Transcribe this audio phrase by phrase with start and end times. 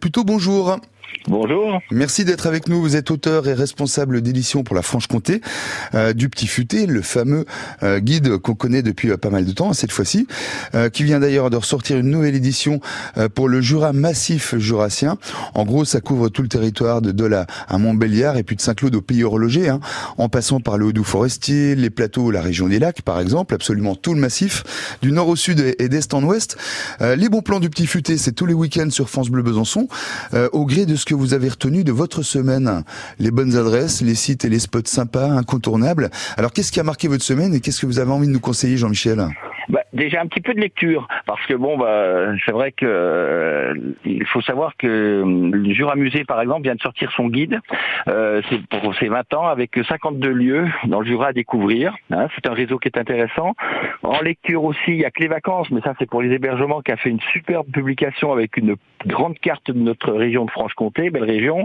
[0.00, 0.78] Puteau, bonjour.
[1.28, 1.80] Bonjour.
[1.90, 2.80] Merci d'être avec nous.
[2.80, 5.40] Vous êtes auteur et responsable d'édition pour la Franche-Comté
[5.94, 7.44] euh, du Petit Futé, le fameux
[7.82, 10.26] euh, guide qu'on connaît depuis euh, pas mal de temps cette fois-ci,
[10.92, 12.80] qui vient d'ailleurs de ressortir une nouvelle édition
[13.34, 15.18] pour le Jura massif jurassien.
[15.54, 18.94] En gros, ça couvre tout le territoire de Dola à Montbéliard et puis de Saint-Claude
[18.94, 19.80] au pays horloger, hein,
[20.18, 23.94] en passant par le Haut-Doubs forestier, les plateaux, la région des lacs par exemple, absolument
[23.94, 26.56] tout le massif, du nord au sud et d'est en ouest.
[27.00, 29.88] les bons plans du Petit Futé, c'est tous les week-ends sur France Bleu Besançon,
[30.52, 32.82] au gré de ce que vous avez retenu de votre semaine
[33.18, 36.10] Les bonnes adresses, les sites et les spots sympas, incontournables.
[36.36, 38.40] Alors qu'est-ce qui a marqué votre semaine et qu'est-ce que vous avez envie de nous
[38.40, 39.26] conseiller, Jean-Michel?
[39.68, 43.74] Bah, déjà un petit peu de lecture, parce que bon, bah, c'est vrai que euh,
[44.26, 47.58] faut savoir que euh, le Jura Musée, par exemple, vient de sortir son guide.
[48.08, 48.40] Euh,
[48.70, 51.96] pour ses 20 ans avec 52 lieux dans le Jura à découvrir.
[52.12, 53.54] Hein, c'est un réseau qui est intéressant.
[54.06, 56.80] En lecture aussi, il y a que les vacances, mais ça c'est pour les hébergements,
[56.80, 61.10] qui a fait une superbe publication avec une grande carte de notre région de Franche-Comté,
[61.10, 61.64] belle région,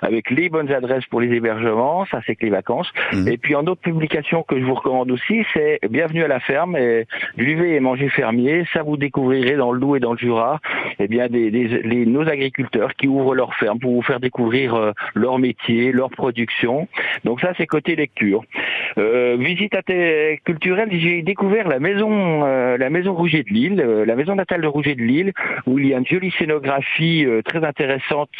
[0.00, 2.06] avec les bonnes adresses pour les hébergements.
[2.06, 2.90] Ça c'est que les vacances.
[3.12, 3.28] Mmh.
[3.28, 6.76] Et puis en autre publication que je vous recommande aussi, c'est Bienvenue à la ferme.
[6.76, 10.60] Et Buvez et mangez fermier, ça vous découvrirez dans le Doubs et dans le Jura,
[11.00, 14.92] eh bien des, les, nos agriculteurs qui ouvrent leurs fermes pour vous faire découvrir euh,
[15.14, 16.86] leur métier, leur production.
[17.24, 18.42] Donc ça c'est côté lecture.
[18.98, 19.74] Euh, visite
[20.44, 24.62] culturelle, j'ai découvert la maison, euh, la maison Rouget de Lille, euh, la maison natale
[24.62, 25.32] de Rouget de Lille,
[25.66, 28.30] où il y a une jolie scénographie très intéressante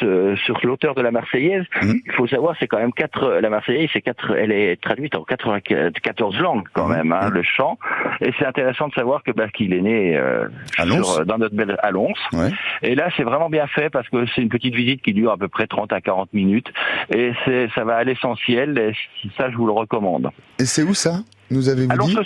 [0.45, 1.65] sur l'auteur de la Marseillaise.
[1.83, 1.93] Mmh.
[2.07, 5.25] Il faut savoir, c'est quand même quatre, la Marseillaise, c'est quatre, elle est traduite en
[5.25, 6.97] 94 langues quand mmh.
[6.97, 7.35] même, hein, mmh.
[7.35, 7.79] le chant.
[8.21, 10.49] Et c'est intéressant de savoir que bah, qu'il est né euh,
[10.85, 11.91] sur, dans notre belle à
[12.33, 12.51] Ouais.
[12.83, 15.37] Et là, c'est vraiment bien fait parce que c'est une petite visite qui dure à
[15.37, 16.73] peu près 30 à 40 minutes
[17.13, 18.79] et c'est ça va à l'essentiel.
[18.79, 20.31] Et ça, je vous le recommande.
[20.59, 22.25] Et c'est où ça nous avez-vous dit le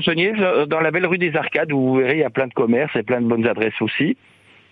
[0.00, 2.46] saunier le dans la belle rue des Arcades, où vous verrez, il y a plein
[2.46, 4.16] de commerces et plein de bonnes adresses aussi.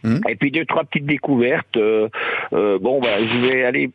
[0.05, 0.20] Hum.
[0.29, 1.77] Et puis deux, trois petites découvertes.
[1.77, 2.09] Euh,
[2.53, 3.91] euh, bon, bah, je vais aller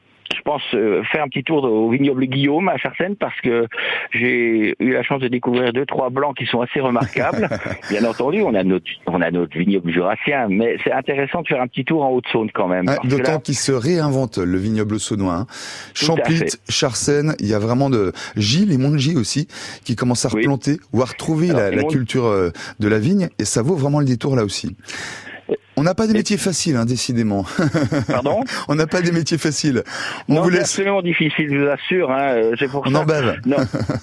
[0.47, 3.67] pense euh, faire un petit tour au vignoble Guillaume à Charsène parce que
[4.13, 7.49] j'ai eu la chance de découvrir deux trois blancs qui sont assez remarquables.
[7.89, 11.61] Bien entendu, on a notre on a notre vignoble jurassien, mais c'est intéressant de faire
[11.61, 12.85] un petit tour en Haute-Saône quand même.
[13.03, 15.33] D'autant qu'il se réinvente le vignoble saônois.
[15.33, 15.47] Hein.
[15.93, 19.49] Champlit, Charsène, il y a vraiment de Gilles et Montgis aussi
[19.83, 23.43] qui commencent à replanter ou à retrouver la, la culture euh, de la vigne et
[23.43, 24.77] ça vaut vraiment le détour là aussi.
[25.79, 27.45] On n'a pas des métiers faciles, hein, décidément.
[28.07, 28.41] Pardon?
[28.67, 29.83] On n'a pas des métiers faciles.
[30.27, 30.71] On non, vous laisse...
[30.71, 32.11] c'est absolument difficile, je vous assure.
[32.11, 33.01] Hein, euh, pour on ça.
[33.01, 33.39] en bave.
[33.45, 33.57] Non,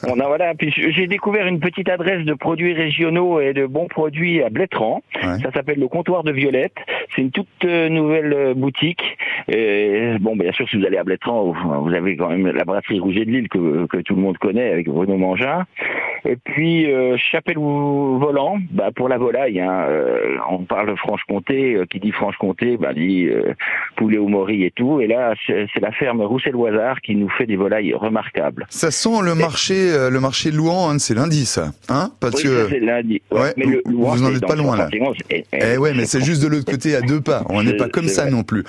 [0.09, 0.55] on a voilà.
[0.55, 5.03] Puis j'ai découvert une petite adresse de produits régionaux et de bons produits à Blétran.
[5.21, 6.77] Ça s'appelle le comptoir de Violette.
[7.15, 9.03] C'est une toute euh, nouvelle euh, boutique.
[9.49, 13.01] Et, bon, bien sûr, si vous allez à Blétran, vous avez quand même la brasserie
[13.01, 15.65] Rouget de Lille que, que tout le monde connaît avec Bruno Mangin.
[16.27, 21.85] Et puis euh, chapelle volant, bah, pour la volaille, hein, euh, on parle Franche-Comté, euh,
[21.85, 23.53] qui dit Franche-Comté, bah, dit euh,
[23.97, 25.01] poulet au mori et tout.
[25.01, 28.67] Et là, c'est la ferme Roussel-Loisard qui nous fait des volailles remarquables.
[28.71, 29.75] Ça sent le marché,
[30.11, 33.21] le marché Louan, hein, c'est lundi, ça, hein Parce que c'est lundi.
[33.31, 34.89] Ouais, mais le, vous n'en êtes pas loin là.
[35.53, 37.43] Eh ouais, mais c'est juste de l'autre côté à deux pas.
[37.51, 38.65] On n'est pas comme ça non plus.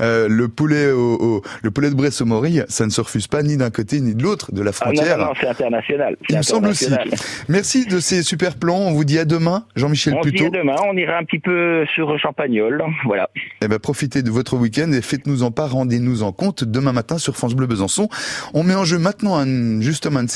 [0.00, 3.56] le poulet au, le poulet de Bresse au mori, ça ne se refuse pas ni
[3.56, 5.14] d'un côté ni de l'autre de la frontière.
[5.14, 6.16] Ah non, non, c'est international.
[6.28, 6.95] Il me semble aussi.
[7.48, 8.78] Merci de ces super plans.
[8.78, 10.46] On vous dit à demain, Jean-Michel Puteau.
[10.46, 10.76] On dit à demain.
[10.88, 12.82] On ira un petit peu sur Champagnol.
[13.04, 13.28] Voilà.
[13.62, 15.72] Eh ben, profitez de votre week-end et faites-nous en part.
[15.72, 18.08] Rendez-nous en compte demain matin sur France Bleu Besançon.
[18.54, 20.20] On met en jeu maintenant un, justement